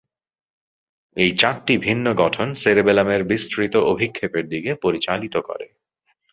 [1.17, 5.67] এই চারটি ভিন্ন গঠন সেরেবেলামের বিস্তৃত অভিক্ষেপের দিকে পরিচালিত করে।